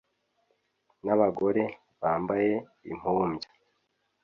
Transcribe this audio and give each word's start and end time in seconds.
N'abagore 1.03 1.63
bambaye 2.01 2.51
impumbya 2.91 3.49